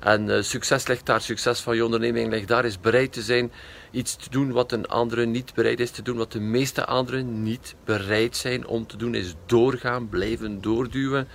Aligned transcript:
En 0.00 0.44
succes 0.44 0.86
ligt 0.86 1.06
daar, 1.06 1.20
succes 1.20 1.60
van 1.60 1.76
je 1.76 1.84
onderneming 1.84 2.30
ligt 2.30 2.48
daar, 2.48 2.64
is 2.64 2.80
bereid 2.80 3.12
te 3.12 3.22
zijn 3.22 3.52
iets 3.90 4.16
te 4.16 4.30
doen 4.30 4.52
wat 4.52 4.72
een 4.72 4.86
andere 4.86 5.26
niet 5.26 5.54
bereid 5.54 5.80
is 5.80 5.90
te 5.90 6.02
doen, 6.02 6.16
wat 6.16 6.32
de 6.32 6.40
meeste 6.40 6.84
anderen 6.84 7.42
niet 7.42 7.74
bereid 7.84 8.36
zijn 8.36 8.66
om 8.66 8.86
te 8.86 8.96
doen, 8.96 9.14
is 9.14 9.34
doorgaan, 9.46 10.08
blijven 10.08 10.60
doorduwen. 10.60 11.28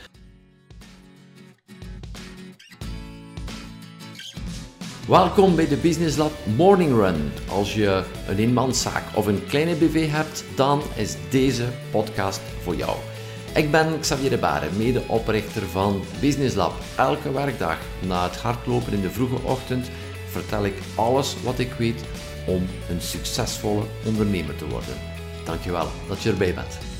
Welkom 5.07 5.55
bij 5.55 5.67
de 5.67 5.75
Business 5.75 6.17
Lab 6.17 6.31
Morning 6.55 6.95
Run. 6.95 7.31
Als 7.49 7.73
je 7.73 8.03
een 8.27 8.37
eenmanszaak 8.37 9.03
of 9.15 9.25
een 9.25 9.45
kleine 9.45 9.75
BV 9.75 10.09
hebt, 10.09 10.43
dan 10.55 10.81
is 10.95 11.15
deze 11.29 11.67
podcast 11.91 12.41
voor 12.61 12.75
jou. 12.75 13.12
Ik 13.55 13.71
ben 13.71 13.99
Xavier 13.99 14.29
de 14.29 14.37
Baren, 14.37 14.77
medeoprichter 14.77 15.61
van 15.61 16.03
Business 16.19 16.55
Lab. 16.55 16.73
Elke 16.97 17.31
werkdag 17.31 17.77
na 17.99 18.23
het 18.23 18.35
hardlopen 18.35 18.93
in 18.93 19.01
de 19.01 19.09
vroege 19.09 19.43
ochtend 19.43 19.89
vertel 20.29 20.65
ik 20.65 20.73
alles 20.95 21.35
wat 21.43 21.59
ik 21.59 21.73
weet 21.73 22.03
om 22.45 22.67
een 22.89 23.01
succesvolle 23.01 23.83
ondernemer 24.05 24.55
te 24.55 24.67
worden. 24.67 24.95
Dankjewel 25.45 25.87
dat 26.07 26.21
je 26.21 26.29
erbij 26.29 26.53
bent. 26.53 26.92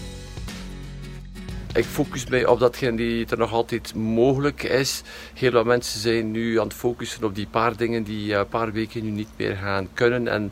Ik 1.76 1.86
focus 1.86 2.27
mij 2.27 2.45
op 2.45 2.59
datgene 2.59 2.98
die 2.98 3.26
er 3.30 3.38
nog 3.38 3.52
altijd 3.52 3.95
mogelijk 3.95 4.63
is. 4.63 5.02
Heel 5.34 5.52
wat 5.52 5.66
mensen 5.66 5.99
zijn 5.99 6.32
nu 6.32 6.59
aan 6.59 6.68
het 6.68 6.76
focussen 6.76 7.23
op 7.23 7.36
die 7.36 7.48
paar 7.48 7.77
dingen 7.77 8.04
die 8.04 8.34
een 8.34 8.48
paar 8.48 8.72
weken 8.72 9.04
nu 9.04 9.09
niet 9.09 9.30
meer 9.36 9.55
gaan 9.55 9.88
kunnen. 9.94 10.27
En 10.27 10.52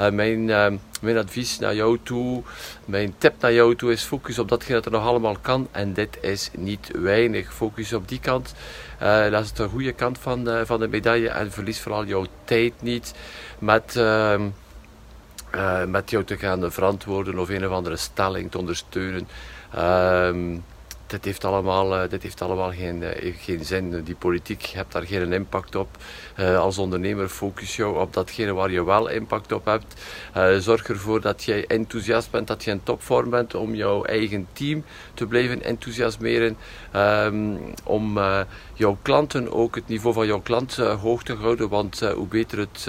uh, 0.00 0.10
mijn, 0.10 0.48
uh, 0.48 0.66
mijn 1.00 1.16
advies 1.16 1.58
naar 1.58 1.74
jou 1.74 1.98
toe, 2.02 2.42
mijn 2.84 3.14
tip 3.18 3.34
naar 3.40 3.52
jou 3.52 3.76
toe 3.76 3.92
is 3.92 4.02
focus 4.02 4.38
op 4.38 4.48
datgene 4.48 4.74
dat 4.74 4.84
er 4.84 4.92
nog 4.92 5.06
allemaal 5.06 5.36
kan. 5.40 5.68
En 5.70 5.92
dit 5.92 6.18
is 6.20 6.50
niet 6.56 6.90
weinig. 6.92 7.54
Focus 7.54 7.92
op 7.92 8.08
die 8.08 8.20
kant. 8.20 8.54
Uh, 9.02 9.30
dat 9.30 9.44
is 9.44 9.52
de 9.52 9.68
goede 9.68 9.92
kant 9.92 10.18
van, 10.18 10.48
van 10.64 10.80
de 10.80 10.88
medaille. 10.88 11.28
En 11.28 11.52
verlies 11.52 11.80
vooral 11.80 12.04
jouw 12.04 12.26
tijd 12.44 12.72
niet 12.80 13.14
met... 13.58 14.00
Ehm, 15.52 15.90
met 15.90 16.10
jou 16.10 16.24
te 16.24 16.36
gaan 16.36 16.72
verantwoorden 16.72 17.38
of 17.38 17.48
een 17.48 17.66
of 17.66 17.72
andere 17.72 17.96
stelling 17.96 18.50
te 18.50 18.58
ondersteunen. 18.58 19.28
Uh, 19.74 20.30
dit 21.06 21.24
heeft 21.24 21.44
allemaal, 21.44 22.02
uh, 22.02 22.10
dit 22.10 22.22
heeft 22.22 22.42
allemaal 22.42 22.72
geen, 22.72 23.02
uh, 23.02 23.34
geen 23.38 23.64
zin. 23.64 24.02
Die 24.02 24.14
politiek 24.14 24.62
hebt 24.62 24.92
daar 24.92 25.06
geen 25.06 25.32
impact 25.32 25.74
op. 25.74 25.88
Als 26.56 26.78
ondernemer 26.78 27.28
focus 27.28 27.76
jou 27.76 28.00
op 28.00 28.12
datgene 28.12 28.52
waar 28.52 28.70
je 28.70 28.84
wel 28.84 29.08
impact 29.08 29.52
op 29.52 29.64
hebt. 29.64 29.94
zorg 30.62 30.88
ervoor 30.88 31.20
dat 31.20 31.44
jij 31.44 31.66
enthousiast 31.66 32.30
bent, 32.30 32.46
dat 32.46 32.64
je 32.64 32.70
in 32.70 32.82
topvorm 32.82 33.30
bent 33.30 33.54
om 33.54 33.74
jouw 33.74 34.04
eigen 34.04 34.46
team 34.52 34.84
te 35.14 35.26
blijven 35.26 35.62
enthousiasmeren. 35.62 36.56
Um, 36.96 37.74
om 37.84 38.18
jouw 38.82 38.98
klanten 39.02 39.52
ook 39.52 39.74
het 39.74 39.88
niveau 39.88 40.14
van 40.14 40.26
jouw 40.26 40.40
klant 40.40 40.76
hoog 40.76 41.22
te 41.22 41.34
houden. 41.34 41.68
Want 41.68 42.00
hoe 42.00 42.26
beter 42.26 42.58
het 42.58 42.86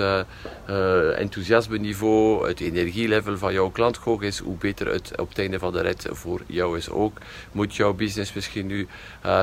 enthousiasme 1.18 1.78
niveau, 1.78 2.48
het 2.48 2.60
energielevel 2.60 3.38
van 3.38 3.54
jouw 3.54 3.70
klant 3.70 3.98
hoog 3.98 4.22
is, 4.22 4.40
hoe 4.40 4.58
beter 4.58 4.88
het 4.88 5.12
op 5.20 5.30
het 5.30 5.40
einde 5.40 5.60
van 5.60 5.72
de 5.74 5.82
rit 5.82 6.08
voor 6.10 6.42
jou 6.48 6.78
is 6.78 6.90
ook. 6.90 7.18
Moet 7.52 7.76
jouw 7.76 7.94
business 7.94 8.30
is 8.30 8.36
misschien 8.36 8.68
nu 8.68 8.88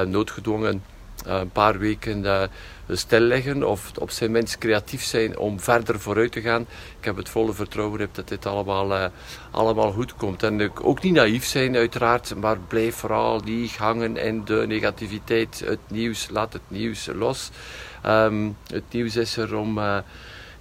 noodgedwongen 0.06 0.82
een 1.24 1.50
paar 1.50 1.78
weken 1.78 2.24
uh, 2.24 2.42
stil 2.88 3.20
liggen 3.20 3.68
of 3.68 3.90
op 3.98 4.10
zijn 4.10 4.30
minst 4.30 4.58
creatief 4.58 5.02
zijn 5.02 5.38
om 5.38 5.60
verder 5.60 6.00
vooruit 6.00 6.32
te 6.32 6.40
gaan. 6.40 6.66
Ik 6.98 7.04
heb 7.04 7.16
het 7.16 7.28
volle 7.28 7.52
vertrouwen 7.52 8.08
dat 8.12 8.28
dit 8.28 8.46
allemaal, 8.46 9.10
allemaal 9.50 9.92
goed 9.92 10.14
komt. 10.14 10.42
En 10.42 10.76
ook 10.82 11.02
niet 11.02 11.14
naïef 11.14 11.44
zijn 11.44 11.76
uiteraard, 11.76 12.34
maar 12.36 12.58
blijf 12.58 12.94
vooral 12.94 13.40
niet 13.44 13.76
hangen 13.76 14.16
in 14.16 14.44
de 14.44 14.64
negativiteit. 14.66 15.62
Het 15.64 15.78
nieuws, 15.88 16.28
laat 16.30 16.52
het 16.52 16.62
nieuws 16.68 17.08
los. 17.14 17.50
Um, 18.06 18.56
het 18.66 18.84
nieuws 18.90 19.16
is 19.16 19.36
er 19.36 19.56
om 19.56 19.80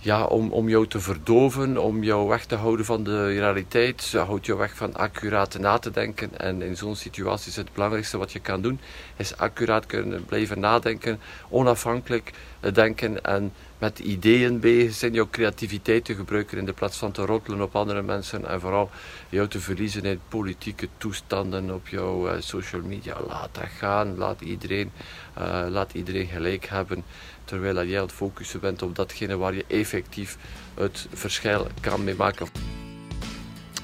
ja, 0.02 0.25
om, 0.25 0.52
om 0.52 0.69
jou 0.69 0.88
te 0.88 1.00
verdoven, 1.00 1.78
om 1.78 2.03
jou 2.03 2.28
weg 2.28 2.45
te 2.45 2.55
houden 2.55 2.86
van 2.86 3.03
de 3.03 3.28
realiteit. 3.28 4.02
Ze 4.02 4.17
houdt 4.17 4.45
jou 4.45 4.58
weg 4.58 4.75
van 4.75 4.95
accuraat 4.95 5.60
na 5.60 5.77
te 5.77 5.92
denken. 5.92 6.37
En 6.37 6.61
in 6.61 6.77
zo'n 6.77 6.95
situatie 6.95 7.49
is 7.49 7.55
het 7.55 7.73
belangrijkste 7.73 8.17
wat 8.17 8.32
je 8.32 8.39
kan 8.39 8.61
doen, 8.61 8.80
is 9.17 9.38
accuraat 9.38 9.86
kunnen 9.86 10.26
blijven 10.26 10.59
nadenken, 10.59 11.20
onafhankelijk 11.49 12.32
denken 12.73 13.23
en 13.23 13.52
met 13.77 13.99
ideeën 13.99 14.59
bezig 14.59 14.93
zijn, 14.93 15.14
jouw 15.14 15.27
creativiteit 15.30 16.05
te 16.05 16.15
gebruiken 16.15 16.58
in 16.58 16.65
de 16.65 16.73
plaats 16.73 16.98
van 16.98 17.11
te 17.11 17.26
rottelen 17.26 17.61
op 17.61 17.76
andere 17.76 18.02
mensen 18.02 18.48
en 18.48 18.59
vooral 18.59 18.89
jou 19.30 19.48
te 19.48 19.59
verliezen 19.59 20.04
in 20.04 20.20
politieke 20.27 20.88
toestanden 20.98 21.73
op 21.73 21.88
jouw 21.88 22.27
uh, 22.27 22.33
social 22.39 22.82
media. 22.82 23.17
Laat 23.27 23.49
dat 23.52 23.70
gaan, 23.77 24.17
laat 24.17 24.42
iedereen, 24.42 24.92
uh, 25.38 25.65
laat 25.70 25.93
iedereen 25.93 26.27
gelijk 26.27 26.65
hebben, 26.65 27.04
terwijl 27.49 27.86
jij 27.86 27.99
aan 27.99 28.05
het 28.05 28.15
focussen 28.15 28.60
bent 28.60 28.82
op 28.82 28.95
datgene 28.95 29.37
waar 29.37 29.54
je 29.54 29.65
effectief 29.67 30.37
het 30.73 31.08
verschil 31.14 31.67
kan 31.82 32.04
mee 32.04 32.15
maken. 32.15 32.48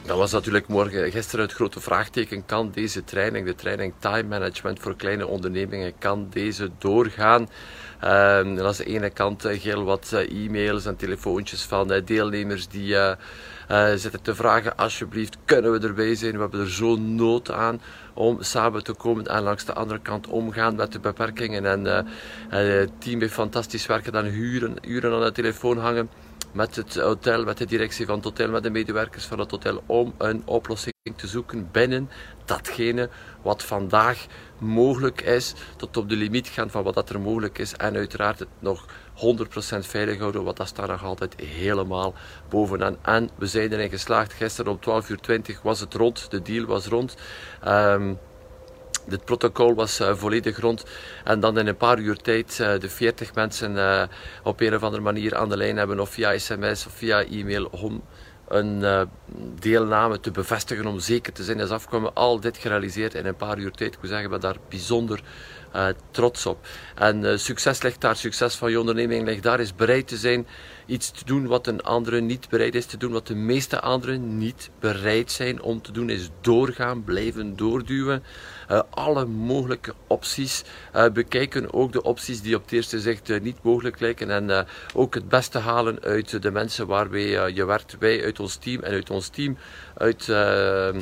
Dat 0.05 0.17
was 0.17 0.31
natuurlijk 0.31 0.67
morgen, 0.67 1.11
gisteren 1.11 1.45
het 1.45 1.53
grote 1.53 1.79
vraagteken. 1.79 2.45
Kan 2.45 2.71
deze 2.71 3.03
training, 3.03 3.45
de 3.45 3.55
training 3.55 3.93
time 3.99 4.23
management 4.23 4.79
voor 4.79 4.95
kleine 4.95 5.27
ondernemingen, 5.27 5.93
kan 5.97 6.27
deze 6.29 6.69
doorgaan? 6.77 7.41
Um, 8.03 8.55
dat 8.55 8.71
is 8.71 8.77
de 8.77 8.85
ene 8.85 9.09
kant 9.09 9.43
heel 9.43 9.83
wat 9.83 10.11
eh, 10.13 10.45
e-mails 10.45 10.85
en 10.85 10.95
telefoontjes 10.95 11.61
van 11.61 11.93
uh, 11.93 12.01
deelnemers 12.05 12.67
die 12.67 12.93
uh, 12.93 13.11
zitten 13.95 14.21
te 14.21 14.35
vragen, 14.35 14.77
alsjeblieft, 14.77 15.37
kunnen 15.45 15.71
we 15.71 15.87
erbij 15.87 16.15
zijn? 16.15 16.33
We 16.33 16.39
hebben 16.39 16.59
er 16.59 16.69
zo'n 16.69 17.15
nood 17.15 17.51
aan 17.51 17.81
om 18.13 18.37
samen 18.41 18.83
te 18.83 18.93
komen 18.93 19.27
en 19.27 19.41
langs 19.41 19.65
de 19.65 19.73
andere 19.73 19.99
kant 19.99 20.27
omgaan 20.27 20.75
met 20.75 20.91
de 20.91 20.99
beperkingen. 20.99 21.65
En 21.65 22.05
het 22.49 22.91
team 22.97 23.19
heeft 23.19 23.33
fantastisch 23.33 23.85
werken, 23.85 24.11
dan 24.11 24.25
uren, 24.25 24.75
uren 24.81 25.13
aan 25.13 25.23
de 25.23 25.31
telefoon 25.31 25.77
hangen 25.77 26.09
met 26.55 26.75
het 26.75 26.95
hotel, 26.95 27.43
met 27.43 27.57
de 27.57 27.65
directie 27.65 28.05
van 28.05 28.15
het 28.15 28.23
hotel, 28.23 28.49
met 28.49 28.63
de 28.63 28.69
medewerkers 28.69 29.25
van 29.25 29.39
het 29.39 29.51
hotel 29.51 29.83
om 29.85 30.13
een 30.17 30.41
oplossing 30.45 30.93
te 31.15 31.27
zoeken 31.27 31.69
binnen 31.71 32.09
datgene 32.45 33.09
wat 33.41 33.63
vandaag 33.63 34.25
mogelijk 34.57 35.21
is, 35.21 35.53
tot 35.77 35.97
op 35.97 36.09
de 36.09 36.15
limiet 36.15 36.47
gaan 36.47 36.69
van 36.69 36.83
wat 36.83 36.93
dat 36.93 37.09
er 37.09 37.19
mogelijk 37.19 37.57
is 37.57 37.73
en 37.73 37.95
uiteraard 37.95 38.39
het 38.39 38.47
nog 38.59 38.85
100% 38.87 38.89
veilig 39.79 40.19
houden, 40.19 40.43
want 40.43 40.57
dat 40.57 40.67
staat 40.67 40.87
nog 40.87 41.03
altijd 41.03 41.39
helemaal 41.39 42.13
bovenaan. 42.49 42.97
En 43.01 43.29
we 43.35 43.47
zijn 43.47 43.73
erin 43.73 43.89
geslaagd. 43.89 44.33
Gisteren 44.33 44.71
om 44.71 45.03
12.20 45.03 45.09
uur 45.09 45.59
was 45.63 45.79
het 45.79 45.93
rond, 45.93 46.31
de 46.31 46.41
deal 46.41 46.65
was 46.65 46.85
rond. 46.85 47.15
Um, 47.67 48.19
dit 49.07 49.25
protocol 49.25 49.75
was 49.75 50.01
uh, 50.01 50.15
volledig 50.15 50.59
rond. 50.59 50.85
En 51.23 51.39
dan 51.39 51.59
in 51.59 51.67
een 51.67 51.77
paar 51.77 51.99
uur 51.99 52.17
tijd 52.17 52.57
uh, 52.61 52.79
de 52.79 52.89
40 52.89 53.33
mensen 53.33 53.71
uh, 53.75 54.03
op 54.43 54.59
een 54.59 54.75
of 54.75 54.83
andere 54.83 55.01
manier 55.03 55.35
aan 55.35 55.49
de 55.49 55.57
lijn 55.57 55.77
hebben, 55.77 55.99
of 55.99 56.09
via 56.09 56.37
sms 56.37 56.85
of 56.85 56.93
via 56.93 57.23
e-mail, 57.23 57.65
om 57.65 58.03
een 58.47 59.07
deelname 59.59 60.19
te 60.19 60.31
bevestigen, 60.31 60.85
om 60.85 60.99
zeker 60.99 61.33
te 61.33 61.43
zijn 61.43 61.59
is 61.59 61.69
afkomen. 61.69 62.13
Al 62.13 62.39
dit 62.39 62.57
gerealiseerd 62.57 63.13
in 63.13 63.25
een 63.25 63.35
paar 63.35 63.57
uur 63.57 63.71
tijd. 63.71 63.93
Ik 63.93 64.01
moet 64.01 64.09
zeggen, 64.09 64.33
ik 64.33 64.41
daar 64.41 64.57
bijzonder 64.69 65.21
trots 66.11 66.45
op. 66.45 66.67
En 66.95 67.39
succes 67.39 67.81
ligt 67.81 68.01
daar, 68.01 68.15
succes 68.15 68.55
van 68.55 68.71
je 68.71 68.79
onderneming 68.79 69.25
ligt 69.25 69.43
daar, 69.43 69.59
is 69.59 69.75
bereid 69.75 70.07
te 70.07 70.17
zijn 70.17 70.47
iets 70.85 71.11
te 71.11 71.25
doen 71.25 71.47
wat 71.47 71.67
een 71.67 71.81
andere 71.81 72.21
niet 72.21 72.49
bereid 72.49 72.75
is 72.75 72.85
te 72.85 72.97
doen, 72.97 73.11
wat 73.11 73.27
de 73.27 73.35
meeste 73.35 73.79
anderen 73.79 74.37
niet 74.37 74.69
bereid 74.79 75.31
zijn 75.31 75.61
om 75.61 75.81
te 75.81 75.91
doen, 75.91 76.09
is 76.09 76.29
doorgaan, 76.41 77.03
blijven 77.03 77.55
doorduwen. 77.55 78.23
Uh, 78.71 78.81
alle 78.89 79.25
mogelijke 79.25 79.93
opties 80.07 80.63
bekijken, 81.13 81.73
ook 81.73 81.91
de 81.91 82.03
opties 82.03 82.41
die 82.41 82.55
op 82.55 82.61
het 82.61 82.71
eerste 82.71 82.99
zicht 82.99 83.41
niet 83.41 83.63
mogelijk 83.63 83.99
lijken 83.99 84.29
en 84.29 84.67
ook 84.93 85.13
het 85.13 85.29
beste 85.29 85.57
halen 85.57 85.99
uit 86.01 86.41
de 86.41 86.51
mensen 86.51 86.87
waarbij 86.87 87.53
je 87.53 87.65
werkt, 87.65 87.95
wij 87.99 88.23
uit 88.23 88.39
ons 88.39 88.55
team 88.55 88.83
en 88.83 88.91
uit 88.91 89.09
ons 89.09 89.27
team 89.27 89.57
uit 89.97 90.25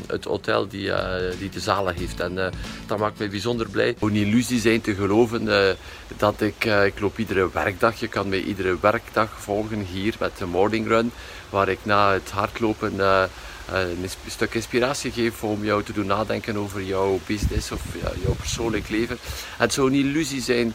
het 0.08 0.24
hotel 0.24 0.68
die, 0.68 0.92
die 1.40 1.50
de 1.50 1.60
zalen 1.60 1.96
heeft. 1.96 2.20
En 2.20 2.52
dat 2.88 2.98
maakt 2.98 3.20
mij 3.20 3.30
bijzonder 3.30 3.70
blij. 3.70 3.96
Een 4.00 4.16
illusie 4.16 4.60
zijn 4.64 4.82
te 4.82 4.96
geloven 4.96 5.76
dat 6.18 6.42
ik, 6.42 6.66
ik 6.66 7.00
loop 7.00 7.18
iedere 7.18 7.50
werkdag, 7.54 8.00
je 8.00 8.08
kan 8.08 8.30
mij 8.30 8.42
iedere 8.42 8.78
werkdag 8.82 9.30
volgen 9.40 9.80
hier 9.80 10.16
met 10.20 10.38
de 10.38 10.46
Morning 10.46 10.88
Run, 10.88 11.12
waar 11.50 11.70
ik 11.70 11.80
na 11.84 12.14
het 12.14 12.32
hardlopen 12.32 12.94
uh, 12.96 13.24
een 13.72 14.10
stuk 14.28 14.54
inspiratie 14.54 15.12
geef 15.12 15.44
om 15.44 15.64
jou 15.64 15.84
te 15.84 15.94
doen 15.94 16.06
nadenken 16.06 16.58
over 16.58 16.82
jouw 16.84 17.20
business 17.26 17.72
of 17.72 17.82
jouw 18.24 18.34
persoonlijk 18.34 18.90
leven. 18.90 19.18
Het 19.58 19.74
zou 19.74 19.88
een 19.88 20.00
illusie 20.00 20.42
zijn 20.42 20.74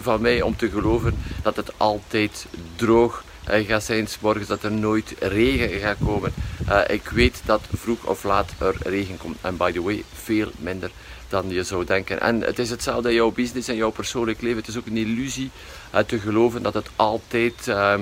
van 0.00 0.20
mij 0.20 0.42
om 0.42 0.56
te 0.56 0.70
geloven 0.70 1.14
dat 1.42 1.56
het 1.56 1.70
altijd 1.76 2.46
droog 2.76 3.24
gaat 3.44 3.84
zijn, 3.84 4.08
morgens 4.20 4.46
dat 4.46 4.62
er 4.62 4.72
nooit 4.72 5.14
regen 5.18 5.80
gaat 5.80 5.96
komen. 6.04 6.32
Uh, 6.68 6.80
ik 6.86 7.08
weet 7.08 7.40
dat 7.44 7.60
vroeg 7.72 8.04
of 8.04 8.24
laat 8.24 8.52
er 8.58 8.76
regen 8.82 9.16
komt. 9.16 9.36
En 9.40 9.56
by 9.56 9.72
the 9.72 9.82
way, 9.82 10.04
veel 10.12 10.50
minder 10.58 10.90
dan 11.28 11.48
je 11.48 11.62
zou 11.62 11.84
denken. 11.84 12.20
En 12.20 12.40
het 12.40 12.58
is 12.58 12.70
hetzelfde 12.70 13.08
in 13.08 13.14
jouw 13.14 13.30
business 13.30 13.68
en 13.68 13.76
jouw 13.76 13.90
persoonlijk 13.90 14.40
leven. 14.40 14.58
Het 14.58 14.68
is 14.68 14.76
ook 14.76 14.86
een 14.86 14.96
illusie 14.96 15.50
uh, 15.94 16.00
te 16.00 16.18
geloven 16.18 16.62
dat 16.62 16.74
het 16.74 16.88
altijd. 16.96 17.66
Uh, 17.66 17.94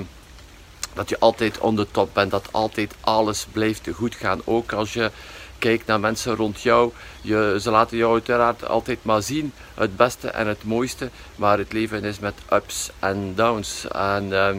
dat 0.93 1.09
je 1.09 1.19
altijd 1.19 1.59
on 1.59 1.75
the 1.75 1.87
top 1.91 2.09
bent, 2.13 2.31
dat 2.31 2.47
altijd 2.51 2.95
alles 3.01 3.47
blijft 3.51 3.87
goed 3.93 4.15
gaan. 4.15 4.41
Ook 4.45 4.73
als 4.73 4.93
je 4.93 5.11
Kijk 5.59 5.85
naar 5.85 5.99
mensen 5.99 6.35
rond 6.35 6.61
jou. 6.61 6.91
Je, 7.21 7.57
ze 7.61 7.71
laten 7.71 7.97
jou 7.97 8.13
uiteraard 8.13 8.67
altijd 8.67 8.99
maar 9.01 9.21
zien 9.21 9.53
het 9.73 9.95
beste 9.95 10.29
en 10.29 10.47
het 10.47 10.63
mooiste. 10.63 11.09
Maar 11.35 11.57
het 11.57 11.73
leven 11.73 12.03
is 12.03 12.19
met 12.19 12.33
ups 12.53 12.89
en 12.99 13.33
downs. 13.35 13.87
En 13.87 14.33
ehm, 14.33 14.57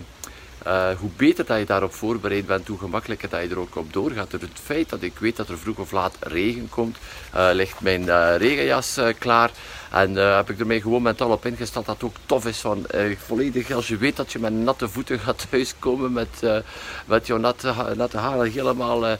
uh, 0.66 0.90
hoe 0.98 1.10
beter 1.16 1.46
dat 1.46 1.58
je 1.58 1.64
daarop 1.64 1.94
voorbereid 1.94 2.46
bent, 2.46 2.68
hoe 2.68 2.78
gemakkelijker 2.78 3.28
dat 3.28 3.42
je 3.42 3.48
er 3.48 3.58
ook 3.58 3.76
op 3.76 3.92
doorgaat. 3.92 4.30
Door 4.30 4.40
het 4.40 4.60
feit 4.62 4.88
dat 4.88 5.02
ik 5.02 5.18
weet 5.18 5.36
dat 5.36 5.48
er 5.48 5.58
vroeg 5.58 5.78
of 5.78 5.92
laat 5.92 6.16
regen 6.20 6.68
komt, 6.68 6.96
uh, 7.34 7.48
ligt 7.52 7.80
mijn 7.80 8.02
uh, 8.02 8.36
regenjas 8.36 9.00
klaar. 9.18 9.50
En 9.90 10.14
heb 10.14 10.50
ik 10.50 10.60
er 10.60 10.66
mij 10.66 10.80
gewoon 10.80 11.02
mentaal 11.02 11.30
op 11.30 11.46
ingesteld 11.46 11.86
dat 11.86 11.94
het 11.94 12.04
ook 12.04 12.16
tof 12.26 12.46
is. 12.46 12.58
Van, 12.58 12.86
volledig 13.26 13.70
als 13.70 13.88
je 13.88 13.96
weet 13.96 14.16
dat 14.16 14.32
je 14.32 14.38
met 14.38 14.52
natte 14.52 14.88
voeten 14.88 15.18
gaat 15.24 15.46
thuiskomen, 15.50 16.12
met, 16.12 16.62
met 17.04 17.26
jouw 17.26 17.36
natte, 17.36 17.74
natte 17.96 18.18
haren 18.18 18.50
helemaal 18.50 19.18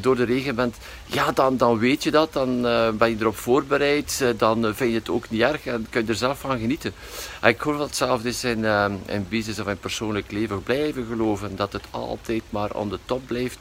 door 0.00 0.16
de 0.16 0.24
regen 0.24 0.54
bent. 0.54 0.76
Ja, 1.06 1.32
dan, 1.32 1.56
dan 1.56 1.78
weet 1.78 2.02
je 2.02 2.10
dat, 2.10 2.32
dan 2.32 2.62
ben 2.98 3.10
je 3.10 3.16
erop 3.20 3.36
voorbereid, 3.36 4.24
dan 4.36 4.74
vind 4.74 4.90
je 4.90 4.98
het 4.98 5.10
ook 5.10 5.30
niet 5.30 5.40
erg 5.40 5.66
en 5.66 5.86
kun 5.90 6.02
je 6.02 6.08
er 6.08 6.14
zelf 6.14 6.40
van 6.40 6.58
genieten. 6.58 6.92
En 7.40 7.48
ik 7.48 7.60
hoor 7.60 7.76
dat 7.76 7.86
hetzelfde 7.86 8.28
is 8.28 8.44
in, 8.44 8.64
in 9.06 9.26
business 9.28 9.60
of 9.60 9.66
in 9.66 9.78
persoonlijk 9.78 10.30
leven 10.30 10.62
blijven 10.62 11.06
geloven 11.06 11.56
dat 11.56 11.72
het 11.72 11.84
altijd 11.90 12.42
maar 12.50 12.70
aan 12.76 12.88
de 12.88 12.98
top 13.04 13.26
blijft, 13.26 13.58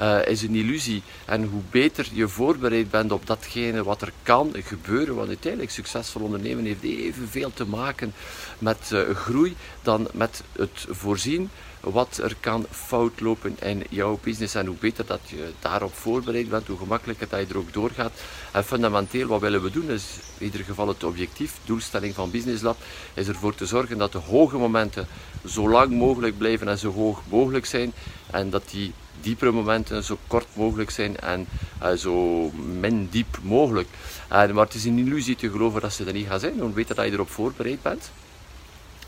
uh, 0.00 0.26
is 0.26 0.42
een 0.42 0.54
illusie. 0.54 1.02
En 1.24 1.44
hoe 1.44 1.62
beter 1.70 2.08
je 2.12 2.28
voorbereid 2.28 2.90
bent 2.90 3.12
op 3.12 3.26
datgene 3.26 3.82
wat 3.82 4.02
er 4.02 4.12
kan 4.22 4.54
gebeuren, 4.54 5.14
want 5.14 5.28
uiteindelijk 5.28 5.72
succesvol 5.72 6.22
ondernemen 6.22 6.64
heeft 6.64 6.82
evenveel 6.82 7.50
te 7.54 7.66
maken 7.66 8.12
met 8.58 8.90
uh, 8.92 9.14
groei 9.14 9.56
dan 9.82 10.08
met 10.12 10.42
het 10.52 10.86
voorzien 10.88 11.50
wat 11.80 12.20
er 12.22 12.36
kan 12.40 12.66
fout 12.70 13.20
lopen 13.20 13.56
in 13.60 13.84
jouw 13.90 14.18
business. 14.22 14.54
En 14.54 14.66
hoe 14.66 14.76
beter 14.76 15.06
dat 15.06 15.20
je 15.26 15.52
daarop 15.60 15.94
voorbereid 15.94 16.48
bent, 16.48 16.66
hoe 16.66 16.78
gemakkelijker 16.78 17.28
dat 17.28 17.40
je 17.40 17.46
er 17.46 17.58
ook 17.58 17.72
doorgaat. 17.72 18.12
En 18.52 18.64
fundamenteel, 18.64 19.26
wat 19.26 19.40
willen 19.40 19.62
we 19.62 19.70
doen, 19.70 19.90
is 19.90 20.04
in 20.38 20.44
ieder 20.44 20.60
geval 20.60 20.88
het 20.88 21.04
objectief, 21.04 21.52
doelstelling 21.64 22.14
van 22.14 22.30
Business 22.30 22.62
Lab, 22.62 22.76
is 23.14 23.28
ervoor 23.28 23.54
te 23.54 23.66
zorgen 23.66 23.98
dat 23.98 24.12
de 24.12 24.18
hoge 24.18 24.56
momenten 24.56 25.06
zo 25.46 25.68
lang 25.68 25.90
mogelijk 25.90 26.38
blijven 26.38 26.68
en 26.68 26.78
zo 26.78 26.92
hoog 26.92 27.22
mogelijk 27.28 27.66
zijn. 27.66 27.92
En 28.30 28.50
dat 28.50 28.70
die 28.70 28.92
diepere 29.20 29.50
momenten 29.50 30.04
zo 30.04 30.18
kort 30.26 30.46
mogelijk 30.52 30.90
zijn 30.90 31.16
en 31.16 31.46
uh, 31.82 31.92
zo 31.92 32.50
min 32.80 33.08
diep 33.10 33.38
mogelijk. 33.42 33.88
Uh, 33.88 34.28
maar 34.28 34.64
het 34.64 34.74
is 34.74 34.84
een 34.84 34.98
illusie 34.98 35.36
te 35.36 35.50
geloven 35.50 35.80
dat 35.80 35.92
ze 35.92 36.04
er 36.04 36.12
niet 36.12 36.26
gaan 36.26 36.40
zijn. 36.40 36.60
Hoe 36.60 36.70
beter 36.70 36.94
dat 36.94 37.04
je 37.04 37.12
erop 37.12 37.30
voorbereid 37.30 37.82
bent, 37.82 38.10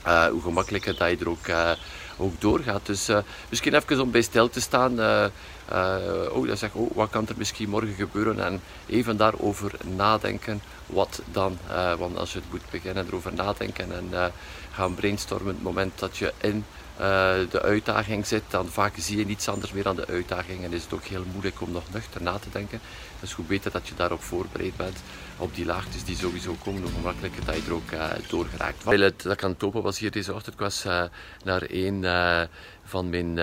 uh, 0.07 0.27
hoe 0.27 0.43
gemakkelijker 0.43 0.97
dat 0.97 1.11
je 1.11 1.17
er 1.17 1.29
ook 1.29 1.77
ook 2.17 2.41
doorgaat. 2.41 2.87
Dus 2.87 3.09
misschien 3.49 3.75
even 3.75 4.01
om 4.01 4.11
bij 4.11 4.23
stil 4.23 4.49
te 4.49 4.61
staan. 4.61 4.99
Uh, 5.73 5.97
uh, 6.07 6.37
oh, 6.37 6.47
dat 6.47 6.59
zeg, 6.59 6.75
oh, 6.75 6.91
wat 6.95 7.11
kan 7.11 7.29
er 7.29 7.35
misschien 7.37 7.69
morgen 7.69 7.95
gebeuren? 7.95 8.45
En 8.45 8.61
even 8.87 9.17
daarover 9.17 9.73
nadenken. 9.97 10.63
Wat 10.87 11.23
dan? 11.33 11.59
want 11.99 12.17
als 12.17 12.33
je 12.33 12.39
het 12.39 12.51
moet 12.51 12.71
beginnen 12.71 13.07
erover 13.07 13.35
nadenken 13.35 13.93
en 13.93 14.33
gaan 14.73 14.95
brainstormen, 14.95 15.55
het 15.55 15.63
moment 15.63 15.99
dat 15.99 16.17
je 16.17 16.33
in 16.41 16.65
de 17.51 17.63
uitdaging 17.63 18.27
zit, 18.27 18.43
dan 18.49 18.69
vaak 18.69 18.95
zie 18.97 19.19
je 19.19 19.27
niets 19.27 19.49
anders 19.49 19.73
meer 19.73 19.83
dan 19.83 19.97
de 19.97 20.07
uitdaging 20.07 20.65
en 20.65 20.73
is 20.73 20.83
het 20.83 20.93
ook 20.93 21.05
heel 21.05 21.25
moeilijk 21.33 21.61
om 21.61 21.71
nog 21.71 21.83
nuchter 21.93 22.23
na 22.23 22.39
te 22.39 22.49
denken. 22.53 22.81
Dus 23.21 23.33
hoe 23.33 23.45
beter 23.45 23.71
dat 23.71 23.89
je 23.89 23.95
daarop 23.95 24.23
voorbereid 24.23 24.77
bent, 24.77 24.99
op 25.37 25.55
die 25.55 25.65
laagtes 25.65 26.05
die 26.05 26.17
sowieso 26.17 26.57
komen, 26.65 26.83
hoe 26.83 26.91
gemakkelijker 26.91 27.45
dat 27.45 27.57
je 27.57 27.63
er 27.67 27.75
ook 27.75 27.93
door 28.29 28.47
geraakt. 28.47 28.85
dat 29.23 29.33
ik 29.33 29.45
aan 29.45 29.57
het 29.59 29.73
was 29.73 29.99
hier 29.99 30.11
deze 30.11 30.35
ochtend, 30.35 30.55
ik 30.55 30.61
was 30.61 30.85
naar 31.45 31.71
uh, 32.03 32.43
van 32.91 33.11
mijn 33.11 33.35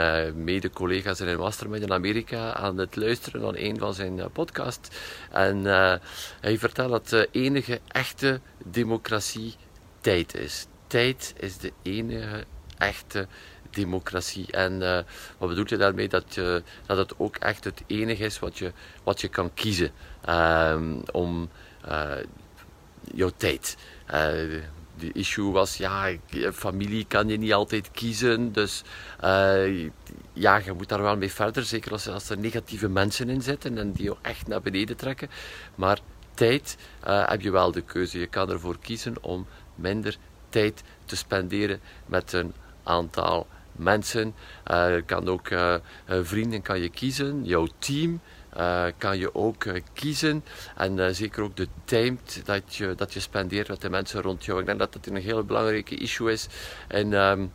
mede-collega's 0.44 1.20
in 1.20 1.38
mastermind 1.38 1.84
in 1.84 1.94
Amerika 1.94 2.54
aan 2.54 2.78
het 2.78 2.96
luisteren 2.96 3.42
naar 3.42 3.56
een 3.56 3.78
van 3.80 3.94
zijn 3.94 4.32
podcasts. 4.32 4.90
En 5.32 5.64
hij 6.42 6.58
vertelde 6.58 6.92
dat 6.92 7.10
de 7.10 7.30
enige 7.32 7.80
echte 7.88 8.40
democratie 8.66 9.56
tijd 10.02 10.36
is. 10.36 10.66
Tijd 10.88 11.34
is 11.40 11.58
de 11.58 11.72
enige 11.82 12.46
echte 12.78 13.28
democratie. 13.70 14.52
En 14.52 14.82
uh, 14.82 15.00
wat 15.38 15.50
bedoelt 15.50 15.70
je 15.70 15.78
daarmee? 15.78 16.08
Dat, 16.08 16.36
je, 16.36 16.64
dat 16.86 16.98
het 16.98 17.14
ook 17.18 17.36
echt 17.36 17.64
het 17.64 17.84
enige 17.88 18.24
is 18.24 18.40
wat 18.40 18.58
je, 18.58 18.72
wat 19.04 19.22
je 19.22 19.28
kan 19.28 19.54
kiezen 19.54 19.92
um, 20.30 21.04
om 21.12 21.50
uh, 21.88 22.12
jouw 23.14 23.32
tijd. 23.38 23.78
De 25.00 25.12
issue 25.12 25.52
was, 25.52 25.78
ja, 25.78 26.12
familie 26.54 27.06
kan 27.06 27.28
je 27.28 27.38
niet 27.38 27.54
altijd 27.54 27.92
kiezen. 27.92 28.52
Dus 28.52 28.84
ja, 30.34 30.58
je 30.58 30.74
moet 30.78 30.90
daar 30.90 31.02
wel 31.02 31.18
mee 31.18 31.32
verder. 31.32 31.64
Zeker 31.64 31.92
als, 31.92 32.08
als 32.08 32.30
er 32.30 32.38
negatieve 32.38 32.90
mensen 32.90 33.30
in 33.30 33.42
zitten 33.42 33.78
en 33.78 33.92
die 33.92 34.04
je 34.04 34.16
echt 34.22 34.48
naar 34.48 34.62
beneden 34.62 34.98
trekken. 34.98 35.30
Maar 35.76 36.00
tijd 36.34 36.78
heb 37.04 37.42
je 37.42 37.52
wel 37.52 37.72
de 37.72 37.82
keuze. 37.82 38.20
Je 38.20 38.28
kan 38.28 38.50
ervoor 38.50 38.80
kiezen 38.80 39.24
om 39.24 39.48
minder 39.76 40.18
tijd 40.50 40.84
te 41.06 41.16
spenderen 41.16 41.80
met 42.06 42.34
een 42.34 42.54
aantal 42.84 43.48
mensen. 43.72 44.36
Uh, 44.72 44.96
kan 45.06 45.28
ook 45.28 45.50
vrienden 46.08 46.62
kan 46.62 46.80
je 46.80 46.90
kiezen, 46.90 47.46
jouw 47.46 47.68
team. 47.80 48.22
Uh, 48.58 48.86
kan 48.98 49.18
je 49.18 49.36
ook 49.36 49.64
uh, 49.64 49.82
kiezen. 49.94 50.44
En 50.76 50.98
uh, 50.98 51.08
zeker 51.12 51.44
ook 51.44 51.56
de 51.56 51.68
tijd 51.86 52.42
dat 52.46 52.76
je, 52.76 52.94
dat 52.96 53.14
je 53.14 53.20
spendeert 53.20 53.68
met 53.68 53.82
de 53.82 53.90
mensen 53.90 54.22
rond 54.22 54.46
jou. 54.46 54.60
Ik 54.60 54.66
denk 54.66 54.80
dat 54.80 54.94
dat 54.94 55.06
een 55.06 55.16
hele 55.16 55.44
belangrijke 55.44 55.96
issue 55.96 56.32
is. 56.32 56.48
En, 56.88 57.14
um, 57.14 57.52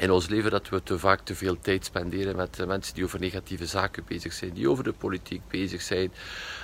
in 0.00 0.10
ons 0.10 0.28
leven 0.28 0.50
dat 0.50 0.68
we 0.68 0.82
te 0.82 0.98
vaak 0.98 1.20
te 1.20 1.34
veel 1.34 1.58
tijd 1.60 1.84
spenderen 1.84 2.36
met 2.36 2.66
mensen 2.66 2.94
die 2.94 3.04
over 3.04 3.20
negatieve 3.20 3.66
zaken 3.66 4.04
bezig 4.06 4.32
zijn, 4.32 4.52
die 4.52 4.70
over 4.70 4.84
de 4.84 4.92
politiek 4.92 5.42
bezig 5.48 5.82
zijn. 5.82 6.12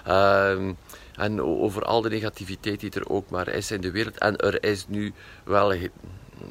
Uh, 0.06 0.70
en 1.16 1.42
over 1.42 1.82
al 1.82 2.00
de 2.00 2.08
negativiteit 2.08 2.80
die 2.80 2.90
er 2.90 3.08
ook 3.08 3.30
maar 3.30 3.48
is 3.48 3.70
in 3.70 3.80
de 3.80 3.90
wereld. 3.90 4.18
En 4.18 4.36
er 4.36 4.64
is 4.64 4.88
nu 4.88 5.12
wel 5.44 5.74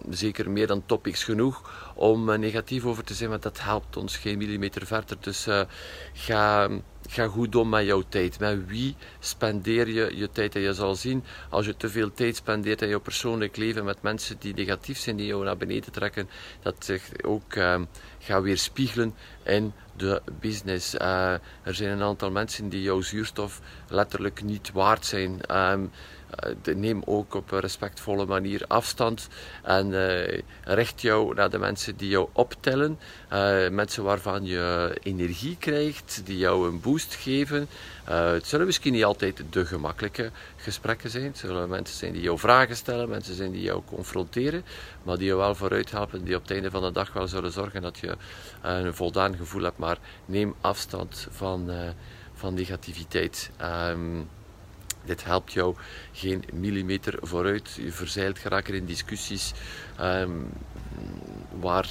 zeker 0.10 0.52
meer 0.52 0.68
dan 0.68 0.86
topics 0.86 1.24
genoeg 1.24 1.92
om 1.96 2.30
uh, 2.30 2.38
negatief 2.38 2.86
over 2.86 3.04
te 3.04 3.14
zijn, 3.14 3.30
want 3.30 3.44
dat 3.44 3.62
helpt 3.62 3.98
ons 3.98 4.18
geen 4.18 4.38
millimeter 4.38 4.86
verder. 4.86 5.18
Dus 5.20 5.48
uh, 5.48 5.62
ga, 6.14 6.70
ga 7.10 7.28
goed 7.28 7.56
om 7.56 7.70
met 7.70 7.86
jouw 7.86 8.04
tijd. 8.10 8.40
Met 8.40 8.68
wie 8.68 8.96
spendeer 9.20 9.88
je 9.88 10.18
je 10.18 10.30
tijd? 10.32 10.56
En 10.56 10.62
je 10.62 10.74
zal 10.74 10.96
zien, 10.96 11.24
als 11.50 11.66
je 11.66 11.78
te 11.78 11.90
veel 11.90 12.14
tijd 12.14 12.36
spendeert 12.36 12.82
in 12.82 12.90
jouw 12.90 13.00
persoonlijk 13.00 13.58
leven 13.58 13.86
met 13.86 14.02
mensen 14.02 14.36
die 14.40 14.54
negatief 14.54 14.98
zijn, 14.98 15.16
die 15.16 15.26
jou 15.26 15.44
naar 15.44 15.58
beneden 15.58 15.92
trekken, 15.92 16.30
dat 16.62 16.76
zich 16.80 17.04
ook 17.24 17.56
uh, 17.56 17.82
gaat 18.20 18.44
weerspiegelen 18.44 19.14
in 19.44 19.74
de 19.98 20.22
business. 20.40 20.94
er 20.94 21.42
zijn 21.64 21.92
een 21.92 22.02
aantal 22.02 22.32
mensen 22.32 22.70
die 22.70 22.82
jouw 22.82 23.02
zuurstof 23.02 23.62
letterlijk 23.88 24.44
niet 24.44 24.72
waard 24.72 25.06
zijn. 25.06 25.40
Um, 25.72 25.92
uh, 26.66 26.76
neem 26.76 27.02
ook 27.06 27.34
op 27.34 27.52
een 27.52 27.60
respectvolle 27.60 28.26
manier 28.26 28.64
afstand 28.68 29.28
en 29.64 29.92
uh, 29.92 30.40
richt 30.64 31.02
jou 31.02 31.34
naar 31.34 31.50
de 31.50 31.58
mensen 31.58 31.96
die 31.96 32.10
jou 32.10 32.30
optellen, 32.32 33.00
mensen 33.72 34.04
waarvan 34.04 34.46
je 34.46 34.98
energie 35.04 35.58
krijgt, 35.60 36.22
die 36.26 36.38
jou 36.38 36.68
een 36.68 36.82
geven. 37.04 37.68
het 38.04 38.48
zullen 38.48 38.66
misschien 38.66 38.94
niet 38.94 39.04
altijd 39.04 39.44
de 39.50 39.66
gemakkelijke 39.66 40.32
gesprekken 40.56 41.10
zijn, 41.10 41.26
het 41.26 41.38
zullen 41.38 41.70
mensen 41.70 41.98
zijn 41.98 42.14
die 42.14 42.22
jou 42.22 42.40
vragen 42.40 42.76
stellen, 42.76 43.10
mensen 43.10 43.36
zijn 43.36 43.52
die 43.52 43.62
jou 43.62 43.82
confronteren, 43.86 44.66
maar 45.04 45.18
die 45.18 45.28
je 45.28 45.36
wel 45.36 45.56
vooruit 45.56 45.92
helpen, 45.92 46.24
die 46.24 46.36
op 46.36 46.42
het 46.42 46.52
einde 46.52 46.72
van 46.72 46.82
de 46.82 46.92
dag 46.92 47.14
wel 47.14 47.28
zullen 47.28 47.52
zorgen 47.52 47.82
dat 47.82 48.00
je 48.00 48.18
een 48.62 48.94
voldaan 48.94 49.36
gevoel 49.36 49.64
hebt, 49.64 49.78
maar 49.78 49.98
neem 50.26 50.56
afstand 50.62 51.28
van, 51.32 51.72
van 52.34 52.54
negativiteit. 52.54 53.52
Um, 53.62 54.28
dit 55.06 55.24
helpt 55.24 55.54
jou 55.54 55.76
geen 56.12 56.44
millimeter 56.54 57.18
vooruit. 57.22 57.74
Je 57.74 57.92
verzeilt 57.92 58.40
geraken 58.40 58.74
in 58.74 58.86
discussies 58.86 59.54
um, 60.02 60.50
waar, 61.60 61.90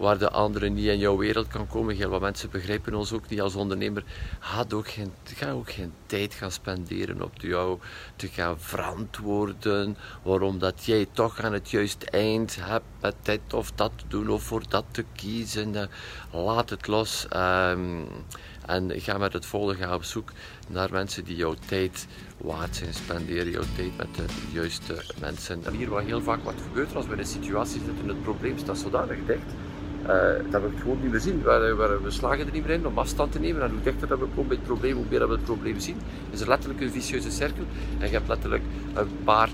waar 0.00 0.18
de 0.18 0.30
andere 0.30 0.68
niet 0.68 0.86
in 0.86 0.98
jouw 0.98 1.16
wereld 1.16 1.48
kan 1.48 1.66
komen. 1.66 1.96
Heel 1.96 2.08
wat 2.08 2.20
mensen 2.20 2.50
begrijpen 2.50 2.94
ons 2.94 3.12
ook 3.12 3.28
niet 3.28 3.40
als 3.40 3.54
ondernemer. 3.54 4.04
Ga 4.38 4.64
ook 4.74 4.88
geen, 4.88 5.12
ga 5.24 5.50
ook 5.50 5.70
geen 5.70 5.92
tijd 6.06 6.34
gaan 6.34 6.50
spenderen 6.50 7.22
op 7.22 7.40
jou 7.40 7.78
te 8.16 8.28
gaan 8.28 8.60
verantwoorden. 8.60 9.96
Waarom 10.22 10.58
dat 10.58 10.84
jij 10.84 11.06
toch 11.12 11.40
aan 11.40 11.52
het 11.52 11.70
juiste 11.70 12.06
eind 12.06 12.56
hebt 12.60 12.84
met 13.00 13.14
dit 13.22 13.54
of 13.54 13.72
dat 13.72 13.92
te 13.96 14.04
doen 14.08 14.28
of 14.28 14.42
voor 14.42 14.62
dat 14.68 14.84
te 14.90 15.04
kiezen. 15.16 15.88
Laat 16.30 16.70
het 16.70 16.86
los. 16.86 17.26
Um, 17.36 18.06
en 18.66 19.00
ga 19.00 19.18
met 19.18 19.32
het 19.32 19.46
volgende 19.46 19.94
op 19.94 20.04
zoek 20.04 20.32
naar 20.68 20.88
mensen 20.90 21.24
die 21.24 21.36
jouw 21.36 21.54
tijd 21.66 22.06
waard 22.36 22.76
zijn. 22.76 22.94
Spendeer 22.94 23.48
jouw 23.48 23.64
tijd 23.76 23.96
met 23.96 24.14
de 24.14 24.24
juiste 24.52 25.04
mensen. 25.20 25.64
En 25.64 25.74
hier 25.74 25.88
wat 25.88 26.02
heel 26.02 26.22
vaak 26.22 26.44
wat 26.44 26.54
gebeurt 26.68 26.96
als 26.96 27.06
we 27.06 27.12
in 27.12 27.18
een 27.18 27.26
situatie 27.26 27.80
zitten, 27.84 28.08
het 28.08 28.22
probleem 28.22 28.58
staat 28.58 28.78
zodanig 28.78 29.18
dicht. 29.26 29.52
Uh, 30.10 30.50
dat 30.50 30.62
we 30.62 30.68
het 30.68 30.80
gewoon 30.80 30.98
niet 31.02 31.10
meer 31.10 31.20
zien. 31.20 31.42
We, 31.42 31.98
we, 32.02 32.10
slagen 32.10 32.46
er 32.46 32.52
niet 32.52 32.66
meer 32.66 32.74
in 32.74 32.86
om 32.86 32.98
afstand 32.98 33.32
te 33.32 33.40
nemen. 33.40 33.62
En 33.62 33.70
hoe 33.70 33.82
dichter 33.82 34.08
dat 34.08 34.18
we 34.18 34.24
komen 34.24 34.46
bij 34.46 34.56
het 34.56 34.66
probleem, 34.66 34.94
hoe 34.94 35.04
meer 35.08 35.28
we 35.28 35.34
het 35.34 35.44
probleem 35.44 35.78
zien. 35.78 35.96
Is 36.30 36.40
er 36.40 36.48
letterlijk 36.48 36.80
een 36.80 36.90
vicieuze 36.90 37.30
cirkel. 37.30 37.64
En 37.98 38.06
je 38.06 38.12
hebt 38.12 38.28
letterlijk 38.28 38.62
een 38.94 39.08
paar, 39.24 39.50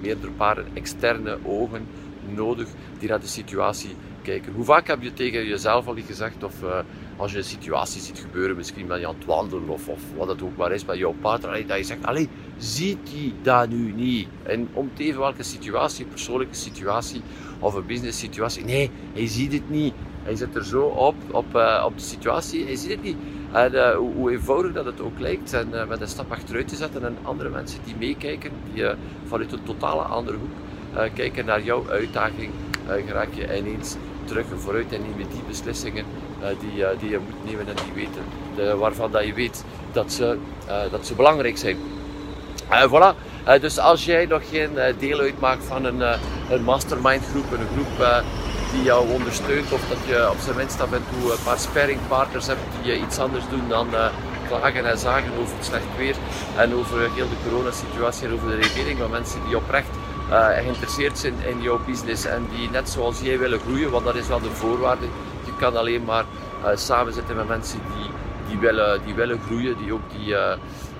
meerdere 0.00 0.32
paren 0.32 0.66
externe 0.74 1.38
ogen 1.44 1.86
nodig 2.34 2.68
die 2.98 3.08
naar 3.08 3.20
de 3.20 3.26
situatie 3.26 3.96
kijken. 4.22 4.52
Hoe 4.52 4.64
vaak 4.64 4.86
heb 4.86 5.02
je 5.02 5.12
tegen 5.12 5.46
jezelf 5.46 5.86
al 5.86 5.96
gezegd 6.06 6.44
of 6.44 6.62
uh, 6.62 6.78
als 7.18 7.32
je 7.32 7.38
een 7.38 7.44
situatie 7.44 8.00
ziet 8.00 8.18
gebeuren, 8.18 8.56
misschien 8.56 8.86
ben 8.86 9.00
je 9.00 9.06
aan 9.06 9.14
het 9.14 9.24
wandelen 9.24 9.68
of, 9.68 9.88
wat 10.16 10.28
het 10.28 10.42
ook 10.42 10.56
maar 10.56 10.72
is 10.72 10.84
met 10.84 10.96
jouw 10.96 11.14
partner, 11.20 11.66
dat 11.66 11.76
je 11.76 11.84
zegt, 11.84 12.06
allee, 12.06 12.28
ziet 12.56 12.98
hij 13.10 13.32
dat 13.42 13.68
nu 13.68 13.92
niet? 13.92 14.28
En 14.42 14.68
om 14.72 14.90
te 14.94 15.02
even 15.02 15.20
welke 15.20 15.42
situatie, 15.42 16.04
persoonlijke 16.04 16.54
situatie 16.54 17.22
of 17.58 17.74
een 17.74 17.86
business 17.86 18.18
situatie, 18.18 18.64
nee, 18.64 18.90
hij 19.12 19.26
ziet 19.26 19.52
het 19.52 19.70
niet. 19.70 19.94
Hij 20.22 20.36
zit 20.36 20.54
er 20.54 20.64
zo 20.64 20.82
op, 20.82 21.14
op, 21.30 21.54
uh, 21.54 21.82
op 21.86 21.96
de 21.96 22.04
situatie, 22.04 22.64
hij 22.64 22.76
ziet 22.76 22.90
het 22.90 23.02
niet. 23.02 23.16
En 23.52 23.72
uh, 23.72 23.90
hoe, 23.90 24.12
hoe, 24.12 24.30
eenvoudig 24.30 24.72
dat 24.72 24.84
het 24.84 25.00
ook 25.00 25.18
lijkt, 25.18 25.52
en 25.52 25.68
uh, 25.72 25.86
met 25.86 26.00
een 26.00 26.08
stap 26.08 26.32
achteruit 26.32 26.68
te 26.68 26.76
zetten 26.76 27.04
en 27.04 27.16
andere 27.22 27.48
mensen 27.48 27.80
die 27.84 27.94
meekijken, 27.98 28.50
die 28.72 28.84
vanuit 29.24 29.52
een 29.52 29.62
totale 29.62 30.02
andere 30.02 30.36
hoek 30.36 30.50
kijken 31.14 31.44
naar 31.44 31.62
jouw 31.62 31.84
uitdaging, 31.88 32.50
raak 33.06 33.34
je 33.34 33.58
ineens 33.58 33.96
terug 34.24 34.50
en 34.50 34.58
vooruit 34.58 34.92
en 34.92 35.00
neem 35.00 35.18
je 35.18 35.28
die 35.28 35.42
beslissingen 35.48 36.04
die, 36.60 36.84
die 36.98 37.10
je 37.10 37.18
moet 37.18 37.44
nemen 37.44 37.68
en 37.68 37.74
die 37.84 38.06
weten, 38.06 38.78
waarvan 38.78 39.10
dat 39.10 39.24
je 39.24 39.32
weet 39.32 39.64
dat 39.92 40.12
ze, 40.12 40.38
dat 40.90 41.06
ze 41.06 41.14
belangrijk 41.14 41.58
zijn. 41.58 41.76
voilà. 42.88 43.14
dus 43.60 43.78
als 43.78 44.04
jij 44.04 44.26
nog 44.26 44.48
geen 44.50 44.70
deel 44.98 45.18
uitmaakt 45.18 45.64
van 45.64 45.84
een, 45.84 46.00
een 46.50 46.62
mastermind 46.62 47.24
groep, 47.30 47.52
een 47.52 47.66
groep 47.74 48.22
die 48.72 48.82
jou 48.82 49.08
ondersteunt 49.08 49.72
of 49.72 49.88
dat 49.88 49.98
je 50.06 50.30
op 50.30 50.36
zijn 50.40 50.56
minst 50.56 50.80
af 50.80 50.92
en 50.92 51.02
toe 51.10 51.32
een 51.32 51.42
paar 51.44 51.58
sparringpartners 51.58 52.46
hebt 52.46 52.60
die 52.82 53.00
iets 53.00 53.18
anders 53.18 53.44
doen 53.50 53.68
dan 53.68 53.88
klagen 54.48 54.86
en 54.86 54.98
zagen 54.98 55.32
over 55.40 55.56
het 55.56 55.64
slecht 55.64 55.96
weer 55.96 56.16
en 56.56 56.74
over 56.74 56.98
heel 57.14 57.28
de 57.28 57.48
coronasituatie 57.48 58.26
en 58.26 58.32
over 58.32 58.48
de 58.48 58.56
regering, 58.56 58.98
maar 58.98 59.10
mensen 59.10 59.40
die 59.46 59.56
oprecht 59.56 59.90
geïnteresseerd 60.28 61.18
zijn 61.18 61.34
in 61.46 61.62
jouw 61.62 61.80
business 61.86 62.24
en 62.24 62.46
die 62.56 62.70
net 62.70 62.90
zoals 62.90 63.20
jij 63.20 63.38
willen 63.38 63.60
groeien, 63.60 63.90
want 63.90 64.04
dat 64.04 64.14
is 64.14 64.28
wel 64.28 64.40
de 64.40 64.50
voorwaarde. 64.50 65.06
Kan 65.58 65.76
alleen 65.76 66.04
maar 66.04 66.24
uh, 66.64 66.68
samen 66.74 67.12
zitten 67.12 67.36
met 67.36 67.48
mensen 67.48 67.80
die, 67.96 68.10
die, 68.48 68.58
willen, 68.58 69.00
die 69.04 69.14
willen 69.14 69.40
groeien, 69.40 69.76
die 69.78 69.92
ook 69.92 70.10
die, 70.10 70.34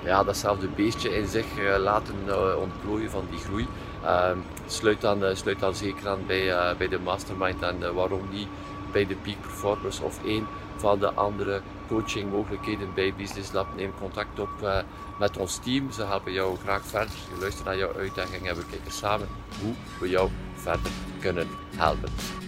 ja, 0.05 0.25
datzelfde 0.25 0.69
beestje 0.69 1.17
in 1.17 1.27
zich 1.27 1.47
laten 1.79 2.15
ontplooien 2.59 3.11
van 3.11 3.27
die 3.31 3.39
groei. 3.39 3.67
Ehm, 4.05 4.39
sluit, 4.67 5.01
dan, 5.01 5.25
eh, 5.25 5.35
sluit 5.35 5.61
dan 5.61 5.75
zeker 5.75 6.09
aan 6.09 6.27
bij, 6.27 6.53
eh, 6.53 6.77
bij 6.77 6.89
de 6.89 6.99
mastermind 6.99 7.63
en 7.63 7.83
eh, 7.83 7.91
waarom 7.91 8.29
niet 8.31 8.49
bij 8.93 9.07
de 9.07 9.15
Peak 9.15 9.41
Performers 9.41 10.01
of 10.01 10.25
één 10.25 10.47
van 10.77 10.99
de 10.99 11.13
andere 11.13 11.61
coachingmogelijkheden 11.89 12.95
bij 12.95 13.15
Business 13.17 13.53
Lab. 13.53 13.67
Neem 13.77 13.93
contact 14.01 14.39
op 14.39 14.85
met 15.19 15.37
ons 15.37 15.59
team. 15.59 15.91
Ze 15.91 16.05
helpen 16.05 16.33
jou 16.33 16.57
graag 16.57 16.85
verder. 16.85 17.15
Je 17.35 17.41
luistert 17.41 17.65
naar 17.65 17.77
jouw 17.77 17.95
uitdaging 17.95 18.49
en 18.49 18.57
we 18.57 18.63
kijken 18.71 18.93
samen 18.93 19.29
hoe 19.63 19.75
we 20.01 20.09
jou 20.09 20.31
verder 20.55 20.91
kunnen 21.21 21.49
helpen. 21.77 22.48